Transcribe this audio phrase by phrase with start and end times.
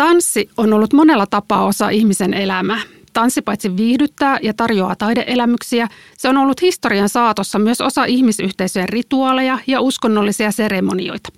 [0.00, 2.80] Tanssi on ollut monella tapaa osa ihmisen elämää.
[3.12, 5.88] Tanssi paitsi viihdyttää ja tarjoaa taideelämyksiä,
[6.18, 11.28] se on ollut historian saatossa myös osa ihmisyhteisöjen rituaaleja ja uskonnollisia seremonioita.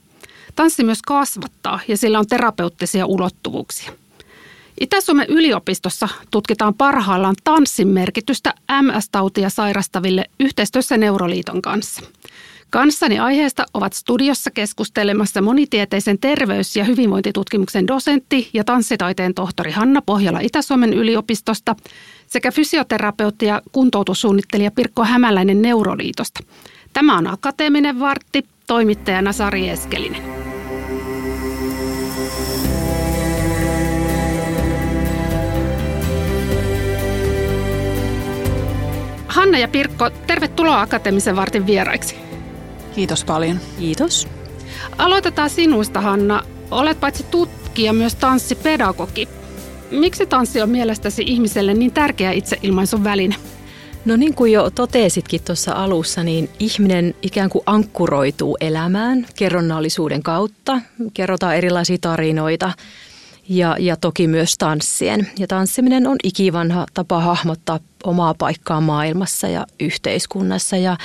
[0.57, 3.93] Tanssi myös kasvattaa ja sillä on terapeuttisia ulottuvuuksia.
[4.81, 12.03] Itä-Suomen yliopistossa tutkitaan parhaillaan tanssin merkitystä MS-tautia sairastaville yhteistyössä Neuroliiton kanssa.
[12.73, 20.41] Kanssani aiheesta ovat studiossa keskustelemassa monitieteisen terveys- ja hyvinvointitutkimuksen dosentti ja tanssitaiteen tohtori Hanna Pohjola
[20.41, 21.77] Itä-Suomen yliopistosta
[22.27, 26.41] sekä fysioterapeutti ja kuntoutussuunnittelija Pirkko Hämäläinen Neuroliitosta.
[26.93, 30.23] Tämä on Akateeminen vartti, toimittajana Sari Eskelinen.
[39.27, 42.32] Hanna ja Pirkko, tervetuloa Akateemisen vartin vieraiksi.
[42.95, 43.61] Kiitos paljon.
[43.79, 44.29] Kiitos.
[44.99, 46.43] Aloitetaan sinusta, Hanna.
[46.71, 49.29] Olet paitsi tutkija myös tanssipedagogi.
[49.91, 53.37] Miksi tanssi on mielestäsi ihmiselle niin tärkeä itseilmaisun väline?
[54.05, 60.81] No niin kuin jo totesitkin tuossa alussa, niin ihminen ikään kuin ankkuroituu elämään kerronnallisuuden kautta.
[61.15, 62.73] Kerrotaan erilaisia tarinoita
[63.49, 65.31] ja, ja toki myös tanssien.
[65.39, 70.77] Ja tanssiminen on ikivanha tapa hahmottaa omaa paikkaa maailmassa ja yhteiskunnassa.
[70.77, 70.97] Ja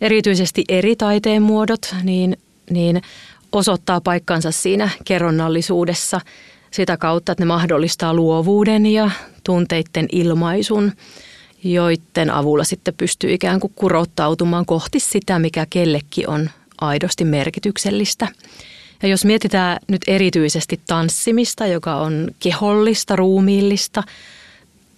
[0.00, 2.36] erityisesti eri taiteen muodot niin,
[2.70, 3.02] niin
[3.52, 6.20] osoittaa paikkansa siinä kerronnallisuudessa
[6.70, 9.10] sitä kautta, että ne mahdollistaa luovuuden ja
[9.44, 10.92] tunteiden ilmaisun,
[11.64, 16.50] joiden avulla sitten pystyy ikään kuin kurottautumaan kohti sitä, mikä kellekin on
[16.80, 18.28] aidosti merkityksellistä.
[19.02, 24.02] Ja jos mietitään nyt erityisesti tanssimista, joka on kehollista, ruumiillista,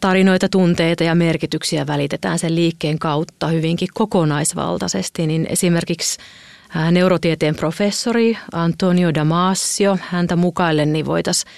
[0.01, 6.19] tarinoita, tunteita ja merkityksiä välitetään sen liikkeen kautta hyvinkin kokonaisvaltaisesti, niin esimerkiksi
[6.91, 11.53] neurotieteen professori Antonio Damasio, häntä mukaillen, niin voitaisiin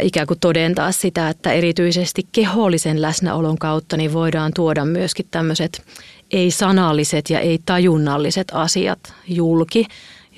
[0.00, 5.82] ikään kuin todentaa sitä, että erityisesti kehollisen läsnäolon kautta niin voidaan tuoda myöskin tämmöiset
[6.30, 9.86] ei-sanalliset ja ei-tajunnalliset asiat julki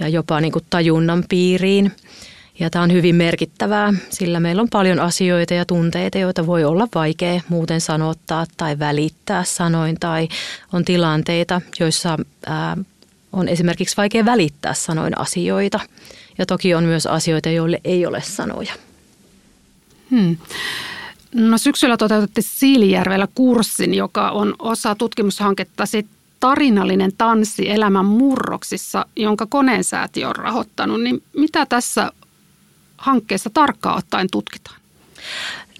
[0.00, 1.92] ja jopa niin kuin tajunnan piiriin–
[2.60, 6.88] ja tämä on hyvin merkittävää, sillä meillä on paljon asioita ja tunteita, joita voi olla
[6.94, 9.96] vaikea muuten sanottaa tai välittää sanoin.
[10.00, 10.28] Tai
[10.72, 12.76] on tilanteita, joissa ää,
[13.32, 15.80] on esimerkiksi vaikea välittää sanoin asioita.
[16.38, 18.74] Ja toki on myös asioita, joille ei ole sanoja.
[20.10, 20.36] Hmm.
[21.34, 26.06] No syksyllä toteutettiin Siilijärvellä kurssin, joka on osa tutkimushanketta sit
[26.40, 31.02] tarinallinen tanssi elämän murroksissa, jonka koneensäätiö on rahoittanut.
[31.02, 32.12] Niin mitä tässä
[32.98, 34.80] hankkeessa tarkkaan ottaen tutkitaan?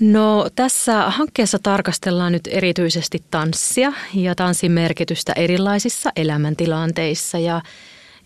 [0.00, 7.62] No tässä hankkeessa tarkastellaan nyt erityisesti tanssia ja tanssin merkitystä erilaisissa elämäntilanteissa ja,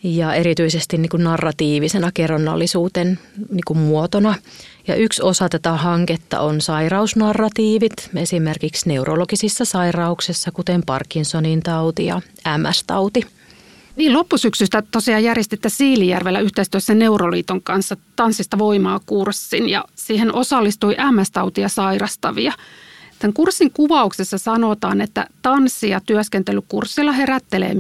[0.05, 3.19] ja erityisesti niin kuin narratiivisena kerronnallisuuten
[3.51, 4.35] niin kuin muotona.
[4.87, 12.21] Ja yksi osa tätä hanketta on sairausnarratiivit, esimerkiksi neurologisissa sairauksissa, kuten Parkinsonin tauti ja
[12.59, 13.27] MS-tauti–
[13.97, 21.69] niin, loppusyksystä tosiaan järjestitte Siilijärvellä yhteistyössä Neuroliiton kanssa tanssista voimaa kurssin ja siihen osallistui MS-tautia
[21.69, 22.53] sairastavia.
[23.19, 27.75] Tämän kurssin kuvauksessa sanotaan, että tanssi- ja työskentelykurssilla herättelee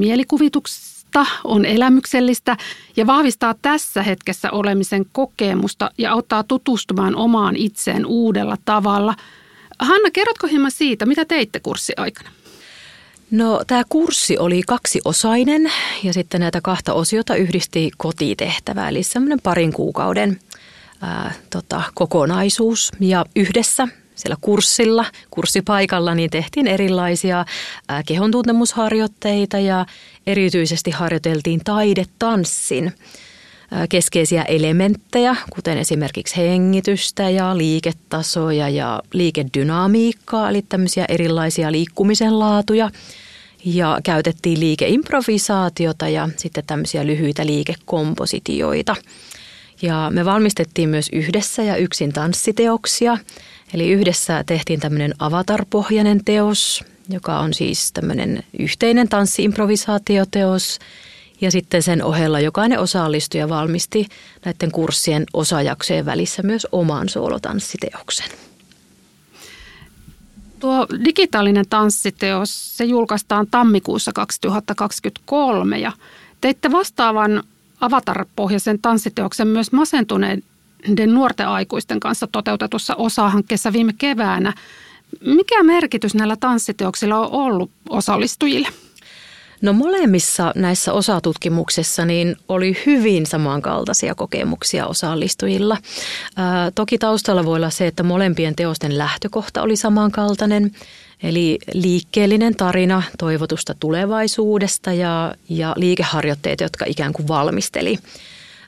[1.14, 2.56] mielikuvituksesta, on elämyksellistä
[2.97, 9.14] ja vahvistaa tässä hetkessä olemisen kokemusta ja auttaa tutustumaan omaan itseen uudella tavalla.
[9.78, 12.30] Hanna, kerrotko hieman siitä, mitä teitte kurssi aikana?
[13.30, 19.72] No tämä kurssi oli kaksiosainen ja sitten näitä kahta osiota yhdisti kotitehtävä, eli semmoinen parin
[19.72, 20.38] kuukauden
[21.00, 22.92] ää, tota, kokonaisuus.
[23.00, 27.44] Ja yhdessä siellä kurssilla, kurssipaikalla, niin tehtiin erilaisia
[28.06, 29.86] kehontuntemusharjoitteita ja
[30.26, 32.92] erityisesti harjoiteltiin taidetanssin
[33.88, 42.91] keskeisiä elementtejä, kuten esimerkiksi hengitystä ja liiketasoja ja liikedynamiikkaa, eli tämmöisiä erilaisia liikkumisen laatuja.
[43.64, 48.96] Ja käytettiin liikeimprovisaatiota ja sitten tämmöisiä lyhyitä liikekompositioita.
[49.82, 53.19] Ja me valmistettiin myös yhdessä ja yksin tanssiteoksia.
[53.75, 60.78] Eli yhdessä tehtiin tämmöinen avatarpohjainen teos, joka on siis tämmöinen yhteinen tanssiimprovisaatioteos–
[61.40, 64.06] ja sitten sen ohella jokainen osallistuja valmisti
[64.44, 68.26] näiden kurssien osajaksojen välissä myös oman soolotanssiteoksen.
[70.61, 75.93] Tuo digitaalinen tanssiteos, se julkaistaan tammikuussa 2023 ja
[76.40, 77.43] teitte vastaavan
[77.81, 80.43] avatar-pohjaisen tanssiteoksen myös masentuneiden
[81.06, 84.52] nuorten aikuisten kanssa toteutetussa osahankkeessa viime keväänä.
[85.20, 88.69] Mikä merkitys näillä tanssiteoksilla on ollut osallistujille?
[89.62, 95.76] No molemmissa näissä osatutkimuksissa niin oli hyvin samankaltaisia kokemuksia osallistujilla.
[96.36, 100.70] Ää, toki taustalla voi olla se, että molempien teosten lähtökohta oli samankaltainen,
[101.22, 107.98] eli liikkeellinen tarina toivotusta tulevaisuudesta ja, ja liikeharjoitteet, jotka ikään kuin valmisteli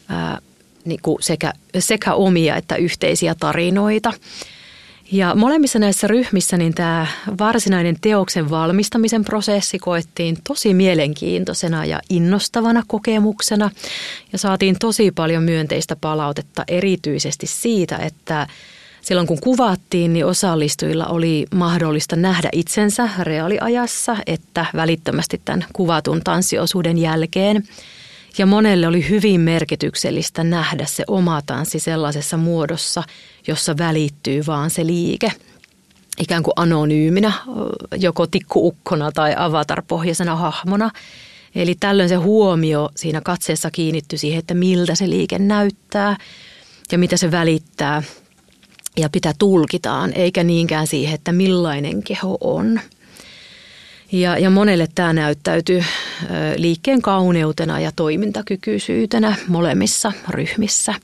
[0.08, 0.38] ää,
[0.86, 4.12] niin kuin sekä, sekä omia että yhteisiä tarinoita.
[5.12, 7.06] Ja molemmissa näissä ryhmissä niin tämä
[7.38, 13.70] varsinainen teoksen valmistamisen prosessi koettiin tosi mielenkiintoisena ja innostavana kokemuksena.
[14.32, 18.46] Ja saatiin tosi paljon myönteistä palautetta erityisesti siitä, että
[19.02, 26.98] silloin kun kuvattiin, niin osallistujilla oli mahdollista nähdä itsensä reaaliajassa, että välittömästi tämän kuvatun tanssiosuuden
[26.98, 27.62] jälkeen–
[28.38, 33.02] ja monelle oli hyvin merkityksellistä nähdä se oma tanssi sellaisessa muodossa,
[33.46, 35.32] jossa välittyy vaan se liike.
[36.20, 37.32] Ikään kuin anonyyminä,
[37.96, 40.90] joko tikkuukkona tai avatarpohjaisena hahmona.
[41.54, 46.16] Eli tällöin se huomio siinä katseessa kiinnittyi siihen, että miltä se liike näyttää
[46.92, 48.02] ja mitä se välittää
[48.96, 52.80] ja mitä tulkitaan, eikä niinkään siihen, että millainen keho on–
[54.12, 55.84] ja, ja monelle tämä näyttäytyy
[56.56, 60.94] liikkeen kauneutena ja toimintakykyisyytenä molemmissa ryhmissä.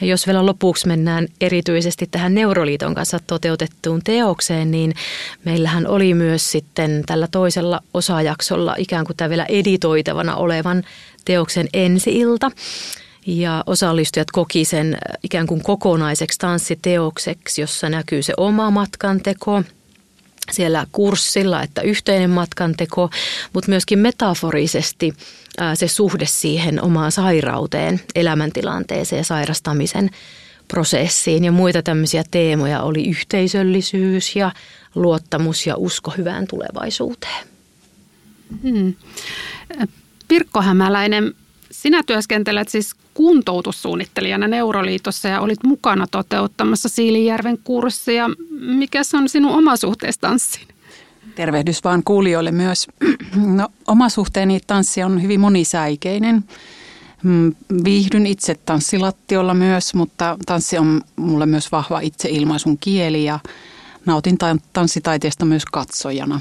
[0.00, 4.94] Ja jos vielä lopuksi mennään erityisesti tähän Neuroliiton kanssa toteutettuun teokseen, niin
[5.44, 10.82] meillähän oli myös sitten tällä toisella osajaksolla ikään kuin tämä vielä editoitavana olevan
[11.24, 12.50] teoksen ensi-ilta.
[13.26, 19.62] Ja osallistujat koki sen ikään kuin kokonaiseksi tanssiteokseksi, jossa näkyy se oma matkanteko–
[20.50, 23.10] siellä kurssilla, että yhteinen matkanteko,
[23.52, 25.14] mutta myöskin metaforisesti
[25.74, 30.10] se suhde siihen omaan sairauteen, elämäntilanteeseen sairastamisen
[30.68, 31.44] prosessiin.
[31.44, 34.52] Ja muita tämmöisiä teemoja oli yhteisöllisyys ja
[34.94, 37.46] luottamus ja usko hyvään tulevaisuuteen.
[38.62, 38.94] Hmm.
[40.28, 41.34] Pirkko Hämäläinen,
[41.70, 48.30] sinä työskentelet siis kuntoutussuunnittelijana Neuroliitossa ja olit mukana toteuttamassa Siilijärven kurssia.
[48.60, 50.68] Mikä on sinun oma suhteesi tanssiin?
[51.34, 52.86] Tervehdys vaan kuulijoille myös.
[53.36, 56.44] No, oma suhteeni tanssi on hyvin monisäikeinen.
[57.22, 57.54] Mm,
[57.84, 63.38] viihdyn itse tanssilattiolla myös, mutta tanssi on mulle myös vahva itseilmaisun kieli ja
[64.06, 64.38] nautin
[64.72, 66.40] tanssitaiteesta myös katsojana.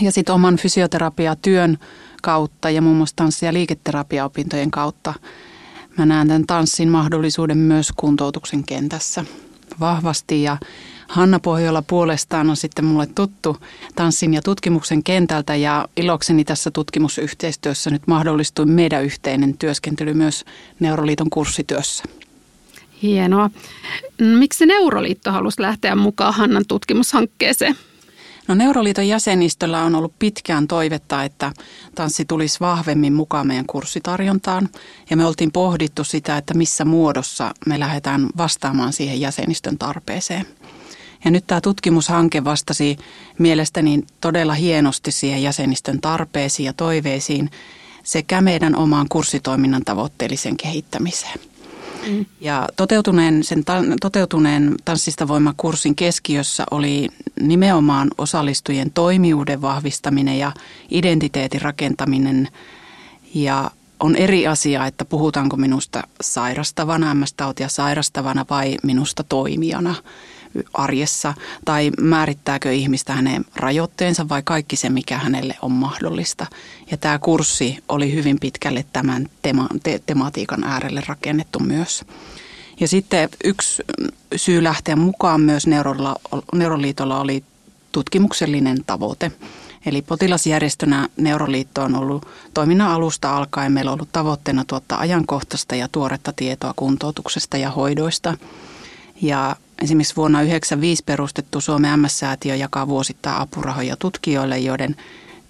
[0.00, 1.78] Ja sitten oman fysioterapiatyön
[2.22, 5.14] kautta ja muun muassa tanssi- ja liiketerapiaopintojen kautta
[5.98, 9.24] mä näen tämän tanssin mahdollisuuden myös kuntoutuksen kentässä
[9.80, 10.56] vahvasti ja
[11.08, 13.56] Hanna Pohjola puolestaan on sitten mulle tuttu
[13.94, 20.44] tanssin ja tutkimuksen kentältä ja ilokseni tässä tutkimusyhteistyössä nyt mahdollistui meidän yhteinen työskentely myös
[20.80, 22.04] Neuroliiton kurssityössä.
[23.02, 23.50] Hienoa.
[24.20, 27.76] Miksi Neuroliitto halusi lähteä mukaan Hannan tutkimushankkeeseen?
[28.48, 31.52] No Neuroliiton jäsenistöllä on ollut pitkään toivetta, että
[31.94, 34.68] tanssi tulisi vahvemmin mukaan meidän kurssitarjontaan.
[35.10, 40.46] Ja me oltiin pohdittu sitä, että missä muodossa me lähdetään vastaamaan siihen jäsenistön tarpeeseen.
[41.24, 42.96] Ja nyt tämä tutkimushanke vastasi
[43.38, 47.50] mielestäni todella hienosti siihen jäsenistön tarpeisiin ja toiveisiin
[48.02, 51.51] sekä meidän omaan kurssitoiminnan tavoitteellisen kehittämiseen.
[52.08, 52.26] Mm.
[52.40, 53.64] Ja toteutuneen, sen
[54.00, 57.08] toteutuneen tanssista voimakurssin keskiössä oli
[57.40, 60.52] nimenomaan osallistujien toimijuuden vahvistaminen ja
[60.90, 62.48] identiteetin rakentaminen.
[63.34, 63.70] Ja
[64.00, 69.94] on eri asia, että puhutaanko minusta sairastavana, MS-tautia sairastavana vai minusta toimijana
[70.74, 76.46] arjessa, tai määrittääkö ihmistä hänen rajoitteensa vai kaikki se, mikä hänelle on mahdollista.
[76.90, 82.04] Ja tämä kurssi oli hyvin pitkälle tämän tema- te- tematiikan äärelle rakennettu myös.
[82.80, 83.82] Ja sitten yksi
[84.36, 87.44] syy lähteä mukaan myös Neurola- Neuroliitolla oli
[87.92, 89.32] tutkimuksellinen tavoite.
[89.86, 93.72] Eli potilasjärjestönä Neuroliitto on ollut toiminnan alusta alkaen.
[93.72, 98.38] Meillä on ollut tavoitteena tuottaa ajankohtaista ja tuoretta tietoa kuntoutuksesta ja hoidoista.
[99.22, 104.96] Ja esimerkiksi vuonna 1995 perustettu Suomen MS-säätiö jakaa vuosittain apurahoja tutkijoille, joiden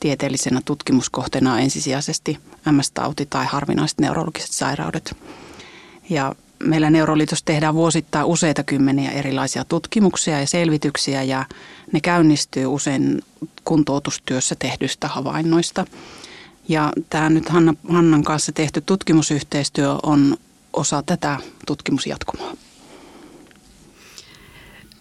[0.00, 2.38] tieteellisenä tutkimuskohteena on ensisijaisesti
[2.70, 5.16] MS-tauti tai harvinaiset neurologiset sairaudet.
[6.10, 11.44] Ja meillä Neuroliitossa tehdään vuosittain useita kymmeniä erilaisia tutkimuksia ja selvityksiä ja
[11.92, 13.22] ne käynnistyy usein
[13.64, 15.84] kuntoutustyössä tehdyistä havainnoista.
[16.68, 20.36] Ja tämä nyt Hanna, Hannan kanssa tehty tutkimusyhteistyö on
[20.72, 22.56] osa tätä tutkimusjatkumoa.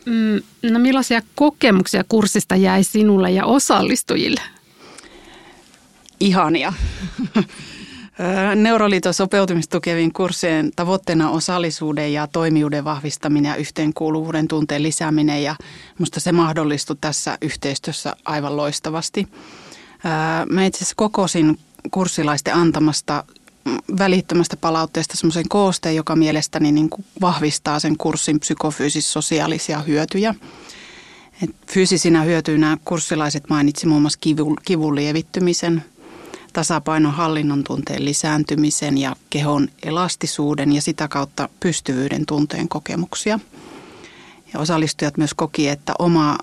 [0.06, 0.42] Mm,
[0.72, 4.42] no millaisia kokemuksia kurssista jäi sinulle ja osallistujille?
[6.20, 6.74] Ihania.
[8.56, 15.56] Neuroliiton sopeutumistukevien kurssien tavoitteena on osallisuuden ja toimijuuden vahvistaminen ja yhteenkuuluvuuden tunteen lisääminen ja
[16.00, 19.28] minusta se mahdollistui tässä yhteistyössä aivan loistavasti.
[20.50, 21.60] Mä itse asiassa kokosin
[21.92, 23.24] kurssilaisten antamasta
[23.98, 30.36] välittömästä palautteesta semmoisen koosteen, joka mielestäni niin kuin vahvistaa sen kurssin psykofyysis-sosiaalisia hyötyjä.
[31.44, 34.20] Et fyysisinä hyötyinä kurssilaiset mainitsi muun muassa
[34.66, 35.84] kivun lievittymisen,
[36.54, 43.40] tasapainon hallinnon tunteen lisääntymisen ja kehon elastisuuden ja sitä kautta pystyvyyden tunteen kokemuksia.
[44.54, 46.38] Ja osallistujat myös koki, että oma,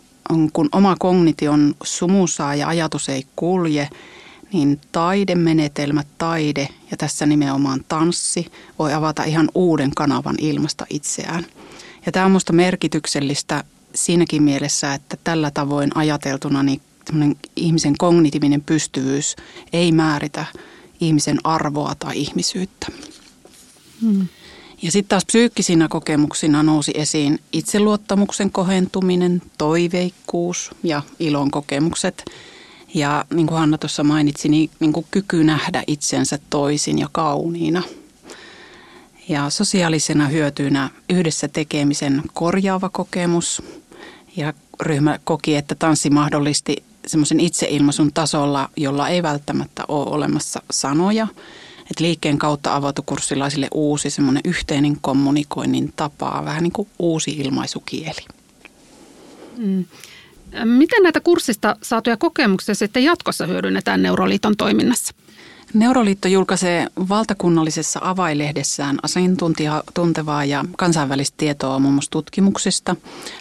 [0.52, 3.88] kun oma kognition sumusaa ja ajatus ei kulje,
[4.52, 8.46] niin taidemenetelmät, taide ja tässä nimenomaan tanssi
[8.78, 11.46] voi avata ihan uuden kanavan ilmasta itseään.
[12.06, 13.64] Ja tämä on minusta merkityksellistä
[13.94, 16.80] siinäkin mielessä, että tällä tavoin ajateltuna niin
[17.56, 19.36] ihmisen kognitiivinen pystyvyys
[19.72, 20.44] ei määritä
[21.00, 22.86] ihmisen arvoa tai ihmisyyttä.
[24.00, 24.28] Hmm.
[24.82, 32.24] Ja sitten taas psyykkisinä kokemuksina nousi esiin itseluottamuksen kohentuminen, toiveikkuus ja ilon kokemukset.
[32.98, 37.82] Ja niin kuin Hanna tuossa mainitsi, niin, niin kuin kyky nähdä itsensä toisin ja kauniina.
[39.28, 43.62] Ja sosiaalisena hyötynä yhdessä tekemisen korjaava kokemus.
[44.36, 51.26] Ja ryhmä koki, että tanssi mahdollisti semmoisen itseilmaisun tasolla, jolla ei välttämättä ole olemassa sanoja.
[51.90, 58.24] Et liikkeen kautta avautu kurssilaisille uusi semmoinen yhteinen kommunikoinnin tapa, vähän niin kuin uusi ilmaisukieli.
[59.56, 59.84] Mm.
[60.64, 65.14] Miten näitä kurssista saatuja kokemuksia sitten jatkossa hyödynnetään Neuroliiton toiminnassa?
[65.74, 72.96] Neuroliitto julkaisee valtakunnallisessa availehdessään asiantuntevaa ja kansainvälistä tietoa muun muassa tutkimuksista,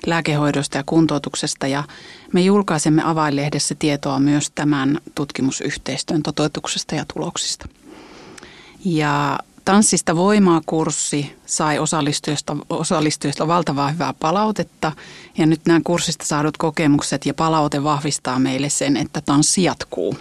[0.06, 1.84] lääkehoidosta ja kuntoutuksesta ja
[2.34, 7.68] me julkaisemme availehdessä tietoa myös tämän tutkimusyhteistyön toteutuksesta ja tuloksista.
[8.86, 14.92] Ja Tanssista voimaa kurssi sai osallistujista, osallistujista valtavaa hyvää palautetta
[15.38, 20.18] ja nyt nämä kurssista saadut kokemukset ja palaute vahvistaa meille sen, että tanssi jatkuu.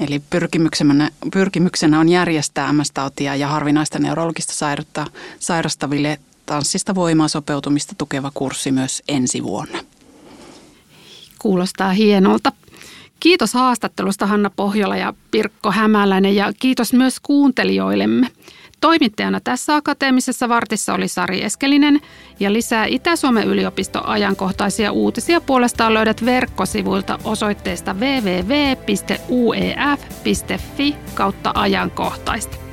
[0.00, 5.06] Eli pyrkimyksenä, pyrkimyksenä on järjestää MS-tautia ja harvinaista neurologista sairautta
[5.38, 9.78] sairastaville tanssista voimaa sopeutumista tukeva kurssi myös ensi vuonna.
[11.38, 12.52] Kuulostaa hienolta.
[13.20, 18.30] Kiitos haastattelusta Hanna Pohjola ja Pirkko Hämäläinen ja kiitos myös kuuntelijoillemme.
[18.86, 22.00] Toimittajana tässä akateemisessa vartissa oli Sari Eskelinen
[22.40, 28.46] ja lisää Itä-Suomen yliopiston ajankohtaisia uutisia puolestaan löydät verkkosivuilta osoitteesta www.uef.fi
[31.14, 32.65] kautta ajankohtaista.